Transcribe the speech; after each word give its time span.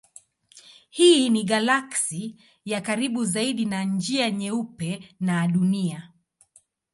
Hii 0.89 1.29
ni 1.29 1.43
galaksi 1.45 2.35
ya 2.65 2.81
karibu 2.81 3.25
zaidi 3.25 3.65
na 3.65 3.83
Njia 3.83 4.31
Nyeupe 4.31 5.15
na 5.19 5.47
Dunia. 5.47 6.11